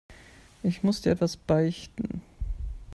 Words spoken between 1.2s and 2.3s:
beichten.